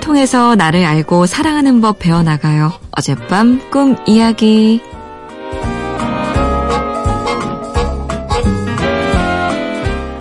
꿈을 0.00 0.16
통해서 0.16 0.54
나를 0.56 0.84
알고 0.84 1.26
사랑하는 1.26 1.80
법 1.80 1.98
배워나가요. 1.98 2.72
어젯밤 2.92 3.60
꿈 3.70 3.96
이야기. 4.06 4.80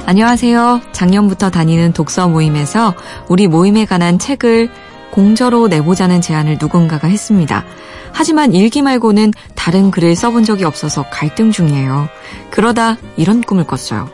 안녕하세요. 0.05 0.81
작년부터 0.91 1.49
다니는 1.49 1.93
독서 1.93 2.27
모임에서 2.27 2.93
우리 3.29 3.47
모임에 3.47 3.85
관한 3.85 4.19
책을 4.19 4.69
공저로 5.11 5.69
내보자는 5.69 6.21
제안을 6.21 6.57
누군가가 6.59 7.07
했습니다. 7.07 7.63
하지만 8.11 8.53
일기 8.53 8.81
말고는 8.81 9.33
다른 9.55 9.91
글을 9.91 10.15
써본 10.15 10.43
적이 10.43 10.65
없어서 10.65 11.03
갈등 11.09 11.51
중이에요. 11.51 12.09
그러다 12.51 12.97
이런 13.17 13.41
꿈을 13.41 13.63
꿨어요. 13.63 14.09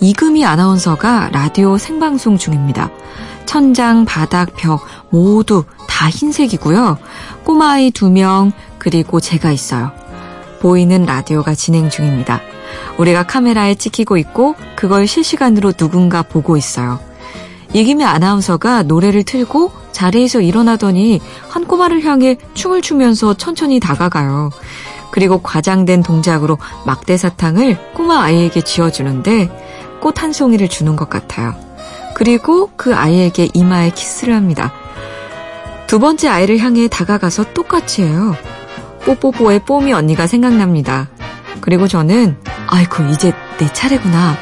이금희 0.00 0.44
아나운서가 0.44 1.30
라디오 1.32 1.78
생방송 1.78 2.36
중입니다. 2.36 2.90
천장, 3.46 4.04
바닥, 4.04 4.54
벽 4.56 4.84
모두 5.10 5.64
다 5.88 6.10
흰색이고요. 6.10 6.98
꼬마아이 7.44 7.90
두 7.90 8.10
명, 8.10 8.52
그리고 8.78 9.20
제가 9.20 9.52
있어요. 9.52 9.92
보이는 10.60 11.04
라디오가 11.04 11.54
진행 11.54 11.88
중입니다. 11.90 12.40
우리가 12.98 13.24
카메라에 13.24 13.74
찍히고 13.74 14.16
있고 14.18 14.54
그걸 14.74 15.06
실시간으로 15.06 15.72
누군가 15.72 16.22
보고 16.22 16.56
있어요. 16.56 16.98
이김희 17.72 18.04
아나운서가 18.04 18.84
노래를 18.84 19.24
틀고 19.24 19.72
자리에서 19.92 20.40
일어나더니 20.40 21.20
한 21.48 21.66
꼬마를 21.66 22.04
향해 22.04 22.36
춤을 22.54 22.82
추면서 22.82 23.34
천천히 23.34 23.80
다가가요. 23.80 24.50
그리고 25.10 25.40
과장된 25.42 26.02
동작으로 26.02 26.58
막대 26.84 27.16
사탕을 27.16 27.94
꼬마 27.94 28.22
아이에게 28.22 28.60
지어주는데 28.62 29.98
꽃 30.00 30.22
한 30.22 30.32
송이를 30.32 30.68
주는 30.68 30.96
것 30.96 31.08
같아요. 31.08 31.65
그리고 32.16 32.70
그 32.76 32.94
아이에게 32.94 33.50
이마에 33.52 33.90
키스를 33.90 34.34
합니다. 34.34 34.72
두 35.86 35.98
번째 35.98 36.28
아이를 36.28 36.56
향해 36.56 36.88
다가가서 36.88 37.52
똑같이 37.52 38.04
해요. 38.04 38.34
뽀뽀뽀의 39.04 39.66
뽀미 39.66 39.92
언니가 39.92 40.26
생각납니다. 40.26 41.10
그리고 41.60 41.86
저는 41.86 42.38
아이고 42.68 43.04
이제 43.12 43.34
내 43.58 43.70
차례구나. 43.70 44.34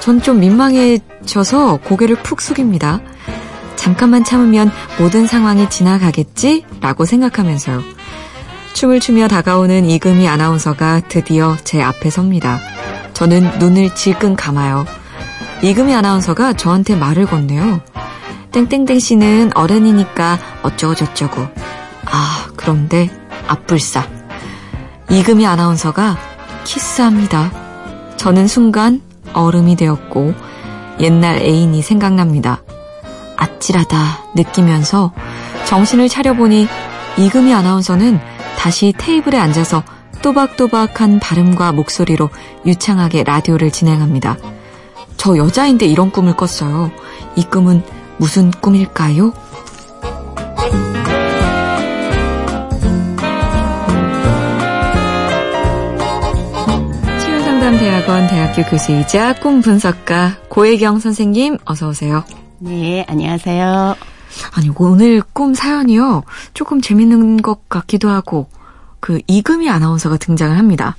전 0.00 0.20
좀 0.20 0.40
민망해져서 0.40 1.78
고개를 1.78 2.16
푹 2.16 2.42
숙입니다. 2.42 3.00
잠깐만 3.76 4.22
참으면 4.22 4.70
모든 4.98 5.26
상황이 5.26 5.70
지나가겠지? 5.70 6.66
라고 6.82 7.06
생각하면서요. 7.06 7.82
춤을 8.74 9.00
추며 9.00 9.26
다가오는 9.26 9.88
이금희 9.88 10.28
아나운서가 10.28 11.00
드디어 11.08 11.56
제 11.64 11.80
앞에 11.80 12.10
섭니다. 12.10 12.60
저는 13.14 13.58
눈을 13.58 13.94
질끈 13.94 14.36
감아요. 14.36 14.84
이금희 15.62 15.94
아나운서가 15.94 16.54
저한테 16.54 16.96
말을 16.96 17.26
건네요. 17.26 17.80
땡땡땡 18.52 18.98
씨는 18.98 19.50
어른이니까 19.54 20.38
어쩌고저쩌고. 20.62 21.42
아, 22.06 22.48
그런데 22.56 23.10
앞불싸. 23.46 24.08
이금희 25.10 25.46
아나운서가 25.46 26.16
키스합니다. 26.64 27.52
저는 28.16 28.46
순간 28.46 29.02
얼음이 29.32 29.76
되었고 29.76 30.34
옛날 31.00 31.38
애인이 31.38 31.82
생각납니다. 31.82 32.62
아찔하다 33.36 33.96
느끼면서 34.34 35.12
정신을 35.66 36.08
차려보니 36.08 36.68
이금희 37.18 37.52
아나운서는 37.52 38.18
다시 38.58 38.92
테이블에 38.96 39.38
앉아서 39.38 39.82
또박또박한 40.22 41.18
발음과 41.18 41.72
목소리로 41.72 42.28
유창하게 42.66 43.24
라디오를 43.24 43.70
진행합니다. 43.70 44.36
저 45.20 45.36
여자인데 45.36 45.84
이런 45.84 46.10
꿈을 46.10 46.34
꿨어요. 46.34 46.90
이 47.36 47.44
꿈은 47.44 47.84
무슨 48.16 48.50
꿈일까요? 48.50 49.34
치유상담대학원 57.20 58.28
대학교 58.28 58.62
교수이자 58.62 59.34
꿈 59.40 59.60
분석가 59.60 60.38
고혜경 60.48 61.00
선생님 61.00 61.58
어서 61.66 61.90
오세요. 61.90 62.24
네, 62.58 63.04
안녕하세요. 63.06 63.96
아니 64.52 64.70
오늘 64.74 65.20
꿈 65.34 65.52
사연이요 65.52 66.22
조금 66.54 66.80
재밌는 66.80 67.42
것 67.42 67.68
같기도 67.68 68.08
하고 68.08 68.48
그 69.00 69.20
이금희 69.26 69.68
아나운서가 69.68 70.16
등장을 70.16 70.56
합니다. 70.56 70.96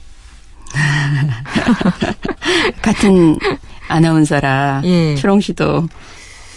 같은 2.83 3.35
아나운서라 3.91 4.81
예. 4.85 5.15
초롱 5.15 5.41
씨도 5.41 5.87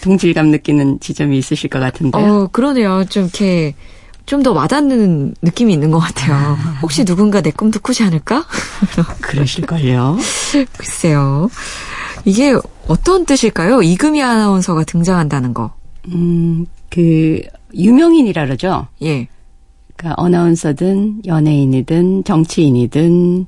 동질감 0.03 0.49
느끼는 0.49 1.01
지점이 1.01 1.37
있으실 1.39 1.71
것 1.71 1.81
같은데요. 1.81 2.25
어, 2.45 2.49
그러네요. 2.53 3.05
좀 3.09 3.25
이렇게 3.25 3.75
좀 4.27 4.43
더 4.43 4.53
와닿는 4.53 5.35
느낌이 5.43 5.73
있는 5.73 5.91
것 5.91 5.99
같아요. 5.99 6.57
혹시 6.83 7.05
누군가 7.05 7.41
내 7.43 7.51
꿈도 7.51 7.79
꾸지 7.81 8.03
않을까? 8.05 8.45
그러실걸요. 9.21 10.17
글쎄요. 10.77 11.51
이게 12.25 12.55
어떤 12.89 13.27
뜻일까요? 13.27 13.83
이금희 13.83 14.23
아나운서가 14.23 14.85
등장한다는 14.85 15.53
거. 15.53 15.73
음, 16.09 16.65
그 16.91 17.41
유명인이라 17.75 18.47
그러죠. 18.47 18.87
예. 19.03 19.29
그러니까 19.97 20.21
어나운서든 20.23 21.23
연예인이든 21.27 22.25
정치인이든 22.25 23.47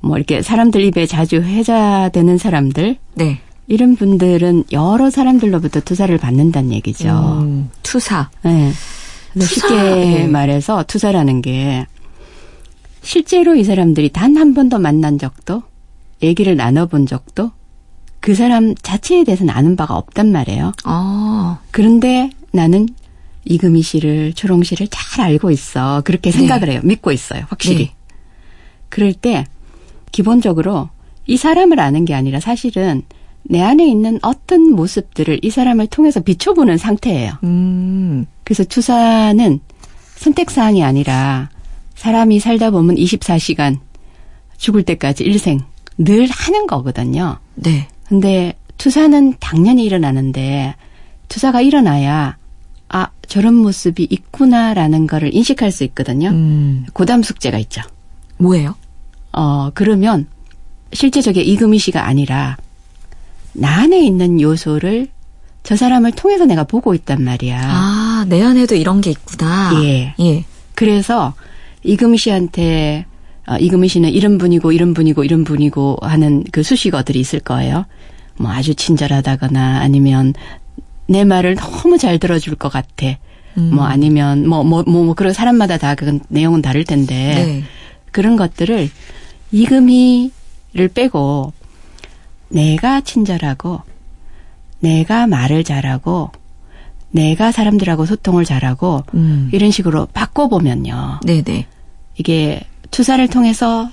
뭐 0.00 0.16
이렇게 0.16 0.42
사람들 0.42 0.82
입에 0.82 1.06
자주 1.06 1.36
회자되는 1.36 2.38
사람들. 2.38 2.96
네. 3.16 3.40
이런 3.66 3.96
분들은 3.96 4.64
여러 4.72 5.10
사람들로부터 5.10 5.80
투사를 5.80 6.16
받는다는 6.18 6.72
얘기죠. 6.72 7.08
음, 7.42 7.70
투사. 7.82 8.30
네. 8.42 8.70
투사. 9.34 9.46
쉽게 9.68 9.74
네. 9.74 10.26
말해서 10.28 10.84
투사라는 10.84 11.42
게 11.42 11.86
실제로 13.02 13.54
이 13.56 13.64
사람들이 13.64 14.10
단 14.10 14.36
한 14.36 14.54
번도 14.54 14.78
만난 14.78 15.18
적도 15.18 15.62
얘기를 16.22 16.56
나눠본 16.56 17.06
적도 17.06 17.50
그 18.20 18.34
사람 18.34 18.74
자체에 18.74 19.24
대해서는 19.24 19.52
아는 19.52 19.76
바가 19.76 19.96
없단 19.96 20.30
말이에요. 20.32 20.72
아. 20.84 21.58
그런데 21.70 22.30
나는 22.52 22.88
이금희 23.44 23.82
씨를 23.82 24.32
초롱 24.32 24.62
씨를 24.62 24.88
잘 24.90 25.24
알고 25.24 25.50
있어. 25.50 26.02
그렇게 26.04 26.30
생각을 26.30 26.66
네. 26.68 26.72
해요. 26.74 26.80
믿고 26.84 27.12
있어요. 27.12 27.44
확실히. 27.48 27.86
네. 27.86 27.94
그럴 28.88 29.12
때 29.12 29.44
기본적으로 30.12 30.88
이 31.26 31.36
사람을 31.36 31.80
아는 31.80 32.04
게 32.04 32.14
아니라 32.14 32.40
사실은 32.40 33.02
내 33.42 33.62
안에 33.62 33.86
있는 33.86 34.18
어떤 34.22 34.72
모습들을 34.72 35.40
이 35.42 35.50
사람을 35.50 35.86
통해서 35.88 36.20
비춰보는 36.20 36.78
상태예요. 36.78 37.32
음. 37.44 38.26
그래서 38.44 38.64
투사는 38.64 39.60
선택사항이 40.16 40.82
아니라 40.82 41.50
사람이 41.94 42.40
살다 42.40 42.70
보면 42.70 42.96
24시간 42.96 43.78
죽을 44.56 44.82
때까지 44.82 45.24
일생 45.24 45.60
늘 45.98 46.26
하는 46.28 46.66
거거든요. 46.66 47.38
네. 47.54 47.88
근데 48.08 48.54
투사는 48.78 49.34
당연히 49.40 49.84
일어나는데 49.84 50.74
투사가 51.28 51.60
일어나야 51.60 52.36
아 52.88 53.08
저런 53.26 53.54
모습이 53.54 54.06
있구나라는 54.10 55.06
거를 55.06 55.34
인식할 55.34 55.72
수 55.72 55.84
있거든요. 55.84 56.28
음. 56.30 56.86
고담 56.92 57.22
숙제가 57.22 57.58
있죠. 57.58 57.82
뭐예요? 58.38 58.74
어 59.32 59.70
그러면 59.74 60.26
실제 60.92 61.20
저게 61.20 61.42
이금희 61.42 61.78
씨가 61.78 62.06
아니라 62.06 62.56
나 63.52 63.80
안에 63.80 64.04
있는 64.04 64.40
요소를 64.40 65.08
저 65.62 65.74
사람을 65.74 66.12
통해서 66.12 66.44
내가 66.44 66.64
보고 66.64 66.94
있단 66.94 67.22
말이야. 67.22 67.60
아, 67.60 68.26
내 68.28 68.42
안에도 68.42 68.76
이런 68.76 69.00
게 69.00 69.10
있구나. 69.10 69.72
예. 69.82 70.14
예. 70.20 70.44
그래서 70.74 71.34
이금희 71.82 72.18
씨한테 72.18 73.06
어, 73.48 73.56
이금희 73.56 73.88
씨는 73.88 74.10
이런 74.10 74.38
분이고 74.38 74.72
이런 74.72 74.94
분이고 74.94 75.24
이런 75.24 75.44
분이고 75.44 75.98
하는 76.02 76.44
그 76.52 76.62
수식어들이 76.62 77.18
있을 77.18 77.40
거예요. 77.40 77.86
뭐 78.38 78.50
아주 78.50 78.74
친절하다거나 78.74 79.80
아니면 79.80 80.34
내 81.06 81.24
말을 81.24 81.56
너무 81.56 81.98
잘 81.98 82.18
들어줄 82.18 82.56
것 82.56 82.68
같아. 82.68 83.06
음. 83.56 83.70
뭐 83.74 83.84
아니면 83.84 84.46
뭐 84.46 84.62
뭐뭐 84.62 84.84
뭐, 84.86 85.04
뭐, 85.04 85.14
그런 85.14 85.32
사람마다 85.32 85.78
다 85.78 85.94
그건 85.94 86.20
내용은 86.28 86.60
다를 86.60 86.84
텐데 86.84 87.14
네. 87.14 87.64
그런 88.10 88.36
것들을 88.36 88.90
이금희 89.52 90.30
를 90.76 90.88
빼고 90.88 91.52
내가 92.48 93.00
친절하고 93.00 93.80
내가 94.80 95.26
말을 95.26 95.64
잘하고 95.64 96.30
내가 97.10 97.50
사람들하고 97.50 98.04
소통을 98.04 98.44
잘하고 98.44 99.02
음. 99.14 99.48
이런 99.52 99.70
식으로 99.70 100.06
바꿔보면요. 100.12 101.20
네네. 101.24 101.66
이게 102.16 102.60
투사를 102.90 103.26
통해서 103.28 103.88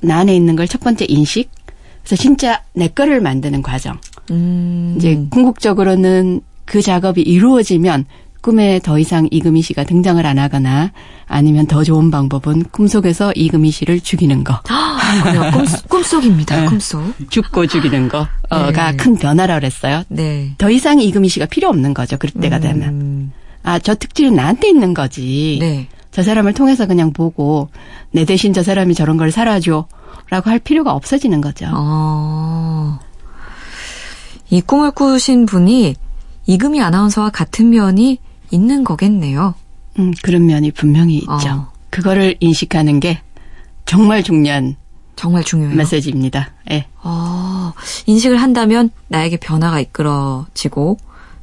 나 0.00 0.18
안에 0.18 0.34
있는 0.34 0.54
걸 0.54 0.66
첫 0.68 0.80
번째 0.80 1.06
인식, 1.08 1.50
그래서 2.04 2.22
진짜 2.22 2.62
내 2.72 2.86
거를 2.88 3.20
만드는 3.20 3.62
과정. 3.62 3.98
음. 4.30 4.94
이제 4.96 5.20
궁극적으로는 5.30 6.40
그 6.64 6.80
작업이 6.82 7.20
이루어지면 7.22 8.04
꿈에 8.40 8.78
더 8.78 8.98
이상 8.98 9.26
이금희 9.30 9.62
씨가 9.62 9.84
등장을 9.84 10.24
안 10.24 10.38
하거나 10.38 10.92
아니면 11.26 11.66
더 11.66 11.82
좋은 11.82 12.10
방법은 12.10 12.64
꿈속에서 12.70 13.32
이금희 13.34 13.70
씨를 13.72 14.00
죽이는 14.00 14.44
거. 14.44 14.60
그래요. 15.22 15.50
꿈, 15.52 15.64
꿈속입니다. 15.88 16.60
네. 16.60 16.66
꿈속. 16.66 17.14
죽고 17.30 17.66
죽이는 17.66 18.08
거가 18.08 18.90
네. 18.90 18.96
큰 18.96 19.16
변화라 19.16 19.54
그랬어요. 19.56 20.02
네. 20.08 20.54
더 20.58 20.70
이상 20.70 21.00
이금희 21.00 21.28
씨가 21.28 21.46
필요 21.46 21.68
없는 21.68 21.94
거죠. 21.94 22.16
그럴 22.16 22.32
때가 22.40 22.56
음. 22.56 22.60
되면. 22.60 23.32
아, 23.62 23.78
저 23.78 23.94
특질은 23.94 24.34
나한테 24.34 24.68
있는 24.68 24.94
거지. 24.94 25.58
네. 25.60 25.88
저 26.10 26.22
사람을 26.22 26.54
통해서 26.54 26.86
그냥 26.86 27.12
보고 27.12 27.68
내 28.10 28.24
대신 28.24 28.52
저 28.52 28.62
사람이 28.62 28.94
저런 28.94 29.16
걸 29.16 29.30
살아줘. 29.30 29.86
라고 30.30 30.50
할 30.50 30.58
필요가 30.58 30.92
없어지는 30.92 31.40
거죠. 31.40 31.66
어. 31.72 32.98
이 34.50 34.60
꿈을 34.60 34.90
꾸신 34.90 35.46
분이 35.46 35.94
이금희 36.46 36.80
아나운서와 36.80 37.30
같은 37.30 37.70
면이 37.70 38.18
있는 38.50 38.84
거겠네요. 38.84 39.54
음, 39.98 40.12
그런 40.22 40.46
면이 40.46 40.70
분명히 40.72 41.16
있죠. 41.16 41.48
어. 41.50 41.72
그거를 41.90 42.36
인식하는 42.40 43.00
게 43.00 43.20
정말 43.84 44.22
중요한 44.22 44.76
정말 45.18 45.42
중요해요. 45.42 45.74
메시지입니다. 45.74 46.50
예. 46.70 46.86
어, 47.02 47.72
인식을 48.06 48.40
한다면 48.40 48.90
나에게 49.08 49.36
변화가 49.38 49.80
이끌어지고 49.80 50.96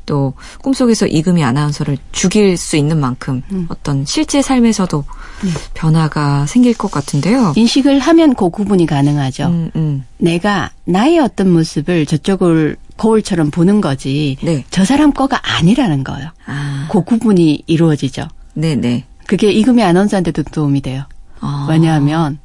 또 0.05 0.33
꿈속에서 0.61 1.07
이금희 1.07 1.43
아나운서를 1.43 1.97
죽일 2.13 2.55
수 2.55 2.77
있는 2.77 3.01
만큼 3.01 3.41
음. 3.51 3.65
어떤 3.67 4.05
실제 4.05 4.41
삶에서도 4.41 5.03
네. 5.43 5.49
변화가 5.73 6.45
생길 6.45 6.73
것 6.73 6.89
같은데요. 6.89 7.51
인식을 7.57 7.99
하면 7.99 8.33
그 8.35 8.49
구분이 8.49 8.85
가능하죠. 8.85 9.47
음, 9.47 9.71
음. 9.75 10.05
내가 10.19 10.71
나의 10.85 11.19
어떤 11.19 11.51
모습을 11.51 12.05
저쪽을 12.05 12.77
거울처럼 12.95 13.51
보는 13.51 13.81
거지. 13.81 14.37
네. 14.41 14.63
저 14.69 14.85
사람 14.85 15.11
거가 15.11 15.41
아니라는 15.57 16.05
거예요. 16.05 16.29
아, 16.45 16.87
그 16.89 17.03
구분이 17.03 17.63
이루어지죠. 17.67 18.29
네네. 18.53 19.03
그게 19.27 19.51
이금희 19.51 19.83
아나운서한테도 19.83 20.43
도움이 20.43 20.79
돼요. 20.79 21.03
어. 21.41 21.67
왜냐하면 21.69 22.39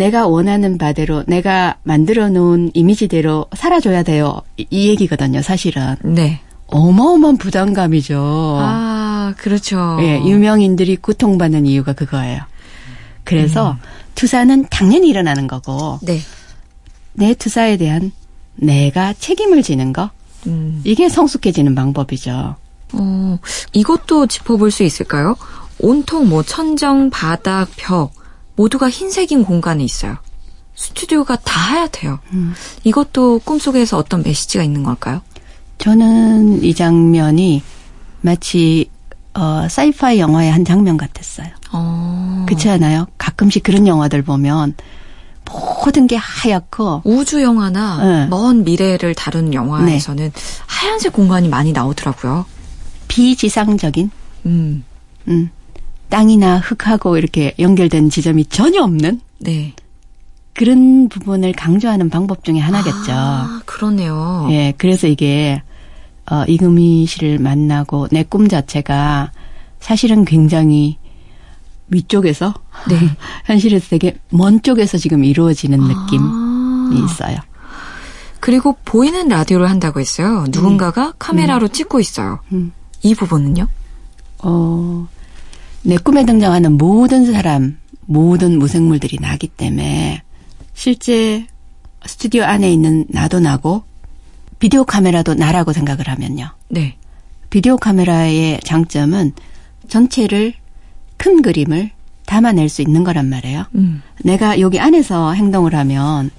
내가 0.00 0.26
원하는 0.26 0.78
바대로 0.78 1.24
내가 1.26 1.76
만들어 1.82 2.30
놓은 2.30 2.70
이미지대로 2.72 3.44
살아줘야 3.54 4.02
돼요. 4.02 4.40
이, 4.56 4.66
이 4.70 4.88
얘기거든요, 4.88 5.42
사실은. 5.42 5.96
네. 6.02 6.40
어마어마한 6.68 7.36
부담감이죠. 7.36 8.16
아, 8.60 9.34
그렇죠. 9.36 9.98
예, 10.00 10.18
유명인들이 10.24 10.96
고통받는 10.96 11.66
이유가 11.66 11.92
그거예요. 11.92 12.40
그래서 13.24 13.76
투사는 14.14 14.68
당연히 14.70 15.10
일어나는 15.10 15.46
거고 15.46 15.98
네. 16.02 16.20
내 17.12 17.34
투사에 17.34 17.76
대한 17.76 18.10
내가 18.54 19.12
책임을 19.12 19.62
지는 19.62 19.92
거 19.92 20.10
음. 20.46 20.80
이게 20.84 21.10
성숙해지는 21.10 21.74
방법이죠. 21.74 22.56
어, 22.94 23.38
이것도 23.74 24.28
짚어볼 24.28 24.70
수 24.70 24.82
있을까요? 24.82 25.36
온통 25.78 26.28
뭐 26.28 26.42
천정, 26.42 27.10
바닥, 27.10 27.68
벽 27.76 28.19
모두가 28.60 28.90
흰색인 28.90 29.44
공간에 29.44 29.82
있어요. 29.82 30.18
스튜디오가 30.74 31.36
다 31.36 31.58
하얗대요. 31.60 32.18
음. 32.34 32.52
이것도 32.84 33.40
꿈속에서 33.44 33.96
어떤 33.96 34.22
메시지가 34.22 34.62
있는 34.62 34.82
걸까요? 34.82 35.22
저는 35.78 36.62
이 36.62 36.74
장면이 36.74 37.62
마치 38.20 38.90
어, 39.32 39.66
사이파이 39.70 40.18
영화의 40.18 40.52
한 40.52 40.66
장면 40.66 40.98
같았어요. 40.98 41.48
어. 41.72 42.44
그렇지 42.46 42.68
않아요? 42.68 43.06
가끔씩 43.16 43.62
그런 43.62 43.86
영화들 43.86 44.20
보면 44.22 44.74
모든 45.46 46.06
게 46.06 46.16
하얗고 46.16 47.02
우주 47.04 47.40
영화나 47.42 48.04
네. 48.04 48.26
먼 48.26 48.62
미래를 48.64 49.14
다룬 49.14 49.54
영화에서는 49.54 50.32
하얀색 50.66 51.14
공간이 51.14 51.48
많이 51.48 51.72
나오더라고요. 51.72 52.44
비지상적인 53.08 54.10
음. 54.44 54.84
음, 55.28 55.50
땅이나 56.10 56.58
흙하고 56.58 57.16
이렇게 57.16 57.54
연결된 57.58 58.10
지점이 58.10 58.46
전혀 58.46 58.82
없는 58.82 59.20
네. 59.38 59.74
그런 60.54 61.08
부분을 61.08 61.52
강조하는 61.52 62.10
방법 62.10 62.44
중에 62.44 62.58
하나겠죠. 62.58 63.12
아, 63.12 63.62
그러네요. 63.64 64.48
예, 64.50 64.74
그래서 64.76 65.06
이게 65.06 65.62
어, 66.30 66.44
이금희 66.46 67.06
씨를 67.06 67.38
만나고 67.38 68.08
내 68.10 68.24
꿈 68.24 68.48
자체가 68.48 69.32
사실은 69.80 70.24
굉장히 70.24 70.98
위쪽에서 71.88 72.54
네. 72.88 72.96
현실에서 73.46 73.88
되게 73.88 74.18
먼 74.30 74.60
쪽에서 74.62 74.98
지금 74.98 75.24
이루어지는 75.24 75.78
느낌이 75.80 76.22
아. 76.22 76.90
있어요. 77.04 77.38
그리고 78.40 78.76
보이는 78.84 79.28
라디오를 79.28 79.68
한다고 79.68 80.00
했어요. 80.00 80.44
누군가가 80.50 81.12
카메라로 81.18 81.68
찍고 81.68 82.00
있어요. 82.00 82.40
음. 82.52 82.72
이 83.02 83.14
부분은요? 83.14 83.66
어, 84.42 85.08
내 85.82 85.96
꿈에 85.96 86.24
등장하는 86.26 86.76
모든 86.76 87.32
사람, 87.32 87.78
모든 88.06 88.58
무생물들이 88.58 89.18
나기 89.20 89.46
때문에 89.48 90.22
실제 90.74 91.46
스튜디오 92.04 92.44
안에 92.44 92.72
있는 92.72 93.06
나도 93.08 93.40
나고 93.40 93.84
비디오 94.58 94.84
카메라도 94.84 95.34
나라고 95.34 95.72
생각을 95.72 96.08
하면요. 96.08 96.50
네. 96.68 96.96
비디오 97.48 97.76
카메라의 97.76 98.60
장점은 98.64 99.32
전체를 99.88 100.54
큰 101.16 101.42
그림을 101.42 101.90
담아낼 102.26 102.68
수 102.68 102.82
있는 102.82 103.02
거란 103.02 103.28
말이에요. 103.28 103.66
음. 103.74 104.02
내가 104.22 104.60
여기 104.60 104.78
안에서 104.78 105.32
행동을 105.32 105.74
하면 105.74 106.30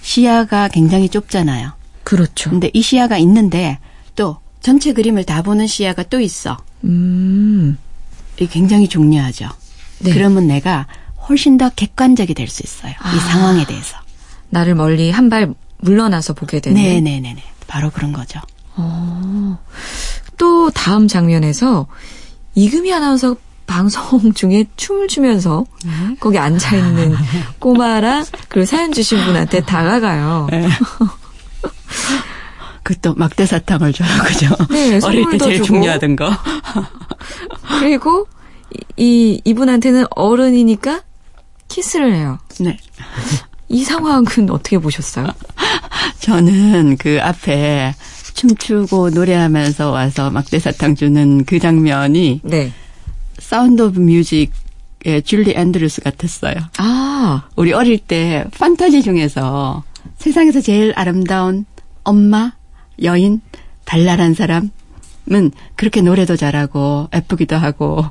시야가 0.00 0.68
굉장히 0.68 1.08
좁잖아요. 1.08 1.72
그렇죠. 2.02 2.50
근데 2.50 2.70
이 2.72 2.82
시야가 2.82 3.18
있는데 3.18 3.78
또 4.16 4.38
전체 4.60 4.92
그림을 4.92 5.24
다 5.24 5.42
보는 5.42 5.66
시야가 5.66 6.04
또 6.04 6.20
있어. 6.20 6.56
음. 6.84 7.78
굉장히 8.44 8.88
중요하죠. 8.88 9.48
네. 10.00 10.12
그러면 10.12 10.46
내가 10.46 10.86
훨씬 11.28 11.56
더 11.56 11.70
객관적이 11.70 12.34
될 12.34 12.48
수 12.48 12.62
있어요. 12.62 12.92
아. 13.00 13.12
이 13.14 13.18
상황에 13.20 13.64
대해서. 13.66 13.96
나를 14.50 14.74
멀리 14.74 15.10
한 15.10 15.28
발 15.30 15.54
물러나서 15.78 16.34
보게 16.34 16.60
되는. 16.60 16.80
네네네네. 16.80 17.42
바로 17.66 17.90
그런 17.90 18.12
거죠. 18.12 18.40
어. 18.76 19.58
또 20.36 20.70
다음 20.70 21.08
장면에서 21.08 21.86
이금희 22.54 22.92
아나운서 22.92 23.36
방송 23.66 24.32
중에 24.34 24.64
춤을 24.76 25.08
추면서 25.08 25.64
거기 26.20 26.38
앉아 26.38 26.76
있는 26.76 27.14
꼬마랑 27.58 28.24
그리고 28.48 28.64
사연 28.66 28.92
주신 28.92 29.24
분한테 29.24 29.62
다가가요. 29.64 30.46
그또 32.82 33.14
막대 33.14 33.44
사탕을 33.46 33.92
줘요, 33.92 34.08
그죠? 34.24 34.48
네, 34.70 35.00
어릴 35.02 35.28
때 35.30 35.38
제일 35.38 35.56
주고. 35.56 35.66
중요하던 35.66 36.14
거. 36.16 36.30
그리고 37.78 38.26
이, 38.70 38.80
이 38.96 39.40
이분한테는 39.44 40.06
어른이니까 40.10 41.02
키스를 41.68 42.14
해요. 42.14 42.38
네. 42.60 42.78
이 43.68 43.84
상황은 43.84 44.50
어떻게 44.50 44.78
보셨어요? 44.78 45.26
저는 46.20 46.96
그 46.98 47.18
앞에 47.20 47.94
춤추고 48.34 49.10
노래하면서 49.10 49.90
와서 49.90 50.30
막대 50.30 50.58
사탕 50.58 50.94
주는 50.94 51.44
그 51.44 51.58
장면이 51.58 52.40
네. 52.44 52.72
사운드 53.38 53.82
오브 53.82 54.00
뮤직 54.00 54.52
의 55.04 55.22
줄리 55.22 55.52
앤드루스 55.54 56.00
같았어요. 56.00 56.54
아, 56.78 57.48
우리 57.54 57.72
어릴 57.72 57.98
때 57.98 58.44
판타지 58.58 59.02
중에서 59.02 59.84
세상에서 60.18 60.60
제일 60.60 60.92
아름다운 60.96 61.64
엄마, 62.02 62.54
여인, 63.04 63.40
발랄한 63.84 64.34
사람 64.34 64.70
은 65.32 65.50
그렇게 65.74 66.02
노래도 66.02 66.36
잘하고 66.36 67.08
예쁘기도 67.14 67.56
하고 67.56 68.04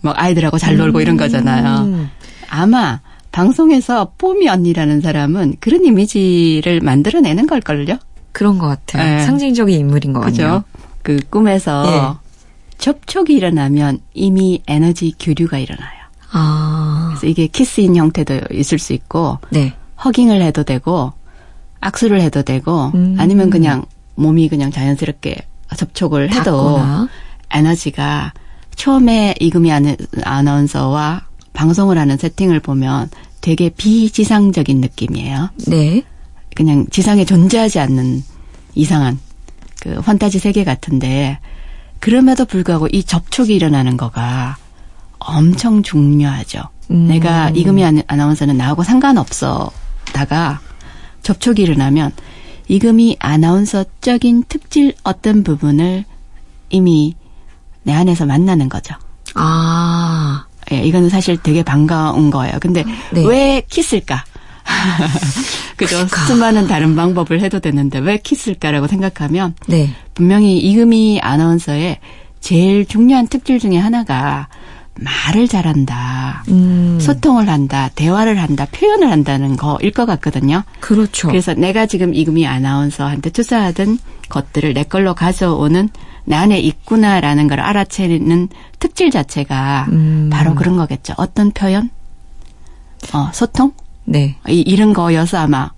막 0.00 0.18
아이들하고 0.18 0.58
잘 0.58 0.76
놀고 0.76 1.00
이런 1.00 1.16
거잖아요. 1.16 1.84
음. 1.84 2.10
아마 2.48 3.00
방송에서 3.30 4.12
뽀미 4.18 4.48
언니라는 4.48 5.00
사람은 5.00 5.56
그런 5.60 5.84
이미지를 5.84 6.80
만들어내는 6.80 7.46
걸걸요? 7.46 7.98
그런 8.32 8.58
것 8.58 8.66
같아요. 8.66 9.16
네. 9.16 9.24
상징적인 9.24 9.80
인물인 9.80 10.12
것. 10.12 10.20
그죠? 10.20 10.64
그 11.02 11.18
꿈에서 11.30 12.18
접촉이 12.78 13.36
일어나면 13.36 14.00
이미 14.14 14.62
에너지 14.66 15.14
교류가 15.18 15.58
일어나요. 15.58 16.02
아, 16.32 17.08
그래서 17.10 17.26
이게 17.26 17.46
키스인 17.46 17.96
형태도 17.96 18.40
있을 18.52 18.78
수 18.78 18.92
있고 18.92 19.38
네. 19.50 19.74
허깅을 20.04 20.40
해도 20.42 20.64
되고 20.64 21.12
악수를 21.80 22.20
해도 22.20 22.42
되고 22.42 22.90
음. 22.94 23.16
아니면 23.18 23.50
그냥 23.50 23.84
몸이 24.14 24.48
그냥 24.48 24.70
자연스럽게 24.70 25.36
접촉을 25.76 26.30
해도 26.32 26.76
닿거나. 26.76 27.08
에너지가 27.50 28.32
처음에 28.76 29.34
이금희 29.40 29.70
아나- 29.70 29.96
아나운서와 30.24 31.22
방송을 31.52 31.98
하는 31.98 32.16
세팅을 32.16 32.60
보면 32.60 33.10
되게 33.40 33.68
비지상적인 33.70 34.80
느낌이에요. 34.80 35.50
네. 35.68 36.02
그냥 36.54 36.86
지상에 36.90 37.24
존재하지 37.24 37.78
않는 37.80 38.22
이상한 38.74 39.18
그 39.80 40.00
판타지 40.00 40.38
세계 40.38 40.64
같은데 40.64 41.38
그럼에도 41.98 42.44
불구하고 42.44 42.88
이 42.92 43.04
접촉이 43.04 43.48
일어나는 43.54 43.96
거가 43.96 44.56
엄청 45.18 45.82
중요하죠. 45.82 46.60
음. 46.90 47.06
내가 47.08 47.50
이금희 47.50 47.82
아나- 47.84 48.02
아나운서는 48.06 48.56
나하고 48.56 48.82
상관없어 48.82 49.70
다가 50.12 50.60
접촉이 51.22 51.60
일어나면 51.60 52.12
이금희 52.72 53.16
아나운서적인 53.18 54.44
특질 54.48 54.94
어떤 55.04 55.44
부분을 55.44 56.06
이미 56.70 57.14
내 57.82 57.92
안에서 57.92 58.24
만나는 58.24 58.70
거죠. 58.70 58.94
아, 59.34 60.46
예, 60.72 60.76
이거는 60.82 61.10
사실 61.10 61.36
되게 61.36 61.62
반가운 61.62 62.30
거예요. 62.30 62.54
근데 62.62 62.82
네. 63.12 63.26
왜 63.26 63.62
키스일까? 63.68 64.24
그죠? 65.76 65.96
그러니까. 65.96 66.24
수많은 66.24 66.66
다른 66.66 66.96
방법을 66.96 67.42
해도 67.42 67.60
되는데 67.60 67.98
왜 67.98 68.16
키스일까라고 68.16 68.86
생각하면 68.86 69.54
네. 69.66 69.90
분명히 70.14 70.56
이금희 70.56 71.20
아나운서의 71.20 71.98
제일 72.40 72.86
중요한 72.86 73.28
특질 73.28 73.58
중에 73.58 73.76
하나가 73.76 74.48
말을 74.94 75.48
잘한다. 75.48 76.44
음. 76.48 76.98
소통을 77.00 77.48
한다. 77.48 77.90
대화를 77.94 78.38
한다. 78.40 78.66
표현을 78.70 79.10
한다는 79.10 79.56
거일 79.56 79.90
것 79.92 80.06
같거든요. 80.06 80.62
그렇죠. 80.80 81.28
그래서 81.28 81.54
내가 81.54 81.86
지금 81.86 82.14
이금희 82.14 82.46
아나운서한테 82.46 83.30
투자하던 83.30 83.98
것들을 84.28 84.74
내 84.74 84.82
걸로 84.84 85.14
가져오는 85.14 85.88
내 86.24 86.36
안에 86.36 86.58
있구나라는 86.60 87.48
걸 87.48 87.60
알아채는 87.60 88.48
특질 88.78 89.10
자체가 89.10 89.86
음. 89.90 90.30
바로 90.32 90.54
그런 90.54 90.76
거겠죠. 90.76 91.14
어떤 91.16 91.50
표현? 91.50 91.90
어, 93.12 93.30
소통? 93.32 93.72
네. 94.04 94.36
이, 94.48 94.60
이런 94.60 94.92
거여서 94.92 95.38
아마 95.38 95.70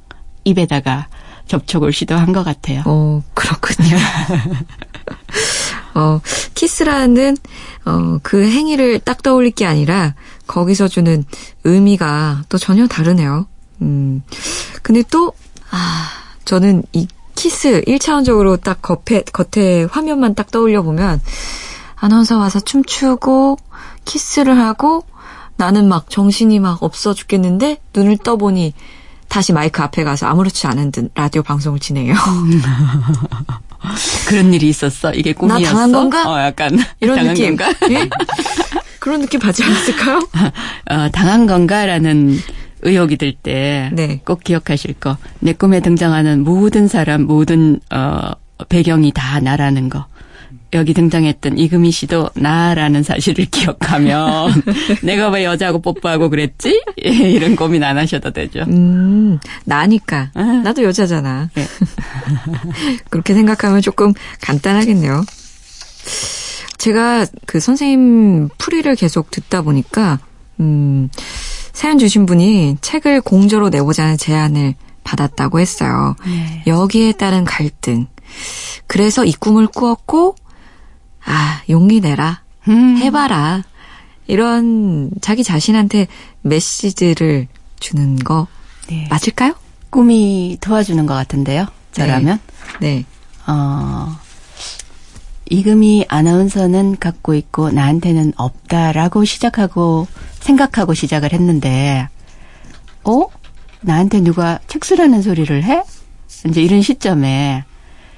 입에다가 0.44 1.08
접촉을 1.46 1.92
시도한 1.92 2.32
것 2.32 2.42
같아요. 2.42 2.82
어, 2.86 3.22
그렇군요. 3.34 3.96
어, 5.94 6.20
키스라는, 6.54 7.36
어, 7.84 8.18
그 8.22 8.42
행위를 8.44 8.98
딱 9.00 9.22
떠올릴 9.22 9.52
게 9.52 9.66
아니라, 9.66 10.14
거기서 10.46 10.88
주는 10.88 11.24
의미가 11.64 12.44
또 12.48 12.58
전혀 12.58 12.86
다르네요. 12.86 13.46
음. 13.82 14.22
근데 14.82 15.02
또, 15.10 15.32
아, 15.70 16.08
저는 16.44 16.82
이 16.92 17.06
키스 17.34 17.82
1차원적으로 17.86 18.60
딱 18.60 18.82
겉에, 18.82 19.22
겉에 19.32 19.84
화면만 19.84 20.34
딱 20.34 20.50
떠올려 20.50 20.82
보면, 20.82 21.20
아나운서 21.96 22.38
와서 22.38 22.60
춤추고, 22.60 23.56
키스를 24.04 24.58
하고, 24.58 25.04
나는 25.56 25.88
막 25.88 26.10
정신이 26.10 26.58
막 26.58 26.82
없어 26.82 27.14
죽겠는데, 27.14 27.78
눈을 27.94 28.18
떠보니, 28.18 28.74
다시 29.28 29.52
마이크 29.52 29.82
앞에 29.82 30.04
가서 30.04 30.26
아무렇지 30.26 30.66
않은 30.66 30.92
듯 30.92 31.10
라디오 31.14 31.42
방송을 31.42 31.80
진행해요. 31.80 32.14
그런 34.28 34.54
일이 34.54 34.68
있었어? 34.68 35.12
이게 35.12 35.32
꿈이었어? 35.32 35.60
나 35.62 35.68
당한 35.68 35.92
건가? 35.92 36.30
어, 36.30 36.40
약간 36.40 36.78
이런 37.00 37.26
느낌. 37.26 37.56
건가? 37.56 37.74
예? 37.90 38.08
그런 38.98 39.20
느낌 39.20 39.40
받지 39.40 39.62
않았을까요? 39.62 40.18
어, 40.90 41.08
당한 41.12 41.46
건가라는 41.46 42.38
의혹이 42.82 43.16
들 43.16 43.32
때꼭 43.32 43.94
네. 43.96 44.20
기억하실 44.44 44.94
거. 44.94 45.16
내 45.40 45.52
꿈에 45.52 45.80
등장하는 45.80 46.44
모든 46.44 46.88
사람, 46.88 47.22
모든 47.22 47.80
어, 47.90 48.30
배경이 48.68 49.12
다 49.12 49.40
나라는 49.40 49.88
거. 49.88 50.06
여기 50.74 50.92
등장했던 50.92 51.56
이금희 51.56 51.92
씨도 51.92 52.30
나라는 52.34 53.04
사실을 53.04 53.44
기억하면 53.46 54.50
내가 55.02 55.30
왜 55.30 55.44
여자하고 55.44 55.80
뽀뽀하고 55.80 56.30
그랬지? 56.30 56.82
예, 57.04 57.10
이런 57.10 57.54
고민 57.54 57.84
안 57.84 57.96
하셔도 57.96 58.32
되죠. 58.32 58.64
음, 58.68 59.38
나니까. 59.64 60.30
아. 60.34 60.42
나도 60.64 60.82
여자잖아. 60.82 61.50
네. 61.54 61.66
그렇게 63.08 63.34
생각하면 63.34 63.80
조금 63.82 64.12
간단하겠네요. 64.40 65.24
제가 66.78 67.26
그 67.46 67.60
선생님 67.60 68.48
풀이를 68.58 68.96
계속 68.96 69.30
듣다 69.30 69.62
보니까, 69.62 70.18
음, 70.58 71.08
사연 71.72 71.98
주신 71.98 72.26
분이 72.26 72.78
책을 72.80 73.20
공저로 73.20 73.68
내보자는 73.68 74.18
제안을 74.18 74.74
받았다고 75.04 75.60
했어요. 75.60 76.16
네. 76.26 76.62
여기에 76.66 77.12
따른 77.12 77.44
갈등. 77.44 78.06
그래서 78.86 79.24
이 79.24 79.32
꿈을 79.32 79.68
꾸었고, 79.68 80.34
아, 81.26 81.62
용기 81.68 82.00
내라. 82.00 82.42
음. 82.68 82.96
해봐라. 82.98 83.62
이런 84.26 85.10
자기 85.20 85.44
자신한테 85.44 86.06
메시지를 86.42 87.48
주는 87.78 88.16
거 88.16 88.46
네. 88.88 89.06
맞을까요? 89.10 89.54
꿈이 89.90 90.58
도와주는 90.60 91.04
것 91.06 91.14
같은데요. 91.14 91.66
저라면. 91.92 92.40
네. 92.80 93.04
어, 93.46 94.16
이금희 95.50 96.06
아나운서는 96.08 96.96
갖고 96.98 97.34
있고 97.34 97.70
나한테는 97.70 98.32
없다라고 98.36 99.24
시작하고 99.24 100.06
생각하고 100.40 100.94
시작을 100.94 101.32
했는데, 101.32 102.08
어? 103.04 103.26
나한테 103.82 104.20
누가 104.20 104.58
책수라는 104.66 105.20
소리를 105.20 105.62
해? 105.62 105.82
이제 106.48 106.62
이런 106.62 106.80
시점에 106.82 107.64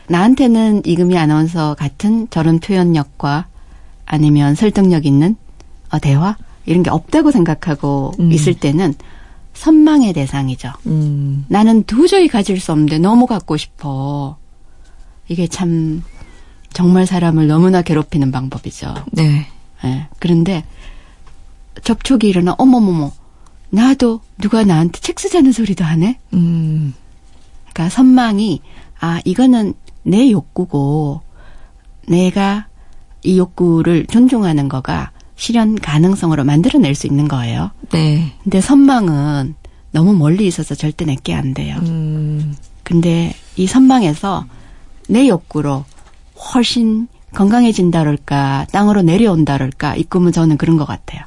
나한테는 0.08 0.82
이금희 0.84 1.16
아나운서 1.16 1.74
같은 1.74 2.28
저런 2.30 2.58
표현력과 2.60 3.46
아니면 4.04 4.54
설득력 4.54 5.06
있는 5.06 5.36
어, 5.90 5.98
대화 5.98 6.36
이런 6.64 6.82
게 6.82 6.90
없다고 6.90 7.30
생각하고 7.30 8.12
음. 8.18 8.32
있을 8.32 8.54
때는 8.54 8.94
선망의 9.54 10.12
대상이죠. 10.12 10.72
음, 10.86 11.46
나는 11.48 11.82
도저히 11.84 12.28
가질 12.28 12.60
수 12.60 12.72
없는데 12.72 12.98
너무 12.98 13.26
갖고 13.26 13.56
싶어. 13.56 14.36
이게 15.28 15.46
참 15.46 16.02
정말 16.72 17.06
사람을 17.06 17.46
너무나 17.46 17.82
괴롭히는 17.82 18.30
방법이죠. 18.32 18.94
네. 19.12 19.46
예. 19.84 20.08
그런데 20.18 20.64
접촉이 21.82 22.28
일어나 22.28 22.54
어머머머 22.58 23.12
나도 23.70 24.20
누가 24.38 24.62
나한테 24.64 25.00
책 25.00 25.18
쓰자는 25.18 25.52
소리도 25.52 25.84
하네. 25.84 26.18
음, 26.34 26.94
그러니까 27.72 27.88
선망이 27.88 28.60
아 29.00 29.20
이거는 29.24 29.74
내 30.06 30.30
욕구고 30.30 31.20
내가 32.06 32.68
이 33.24 33.38
욕구를 33.38 34.06
존중하는 34.06 34.68
거가 34.68 35.10
실현 35.34 35.74
가능성으로 35.74 36.44
만들어낼 36.44 36.94
수 36.94 37.06
있는 37.06 37.26
거예요. 37.26 37.72
네. 37.90 38.32
근데 38.44 38.60
선망은 38.60 39.56
너무 39.90 40.14
멀리 40.14 40.46
있어서 40.46 40.74
절대 40.74 41.04
내게 41.04 41.34
안 41.34 41.54
돼요. 41.54 41.76
음, 41.80 42.54
근데 42.84 43.34
이 43.56 43.66
선망에서 43.66 44.46
내 45.08 45.28
욕구로 45.28 45.84
훨씬 46.54 47.08
건강해진다 47.34 48.00
그럴까, 48.00 48.66
땅으로 48.72 49.02
내려온다 49.02 49.54
그럴까, 49.54 49.96
이 49.96 50.04
꿈은 50.04 50.32
저는 50.32 50.56
그런 50.56 50.76
것 50.76 50.86
같아요. 50.86 51.22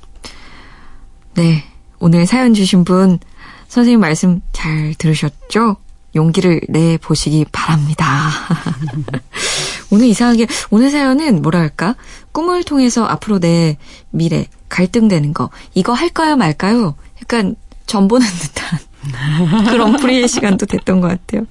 네. 1.36 1.64
오늘 2.00 2.26
사연 2.26 2.54
주신 2.54 2.84
분, 2.86 3.20
선생님 3.68 4.00
말씀 4.00 4.42
잘 4.54 4.96
들으셨죠? 4.98 5.76
용기를 6.16 6.62
내 6.70 6.98
보시기 6.98 7.46
바랍니다. 7.52 8.30
오늘 9.92 10.08
이상하게, 10.08 10.48
오늘 10.70 10.90
사연은 10.90 11.42
뭐랄까, 11.42 11.96
꿈을 12.32 12.64
통해서 12.64 13.06
앞으로 13.06 13.40
내 13.40 13.78
미래, 14.12 14.46
갈등되는 14.70 15.34
거, 15.34 15.50
이거 15.74 15.94
할까요 15.94 16.36
말까요? 16.36 16.96
약간 17.22 17.56
전보는 17.86 18.26
듯한 18.28 19.66
그런 19.66 19.98
풀이의 19.98 20.28
시간도 20.28 20.66
됐던 20.66 21.02
것 21.02 21.08
같아요. 21.08 21.46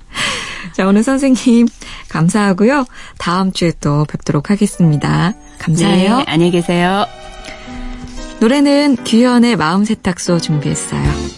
자, 0.73 0.87
오늘 0.87 1.03
선생님 1.03 1.67
감사하고요. 2.09 2.85
다음 3.19 3.53
주에 3.53 3.73
또 3.81 4.05
뵙도록 4.05 4.51
하겠습니다. 4.51 5.35
감사해요. 5.59 6.19
네, 6.19 6.25
안녕히 6.29 6.53
계세요. 6.53 7.07
노래는 8.41 8.99
규현의 9.05 9.57
마음 9.57 9.85
세탁소 9.85 10.39
준비했어요. 10.39 11.38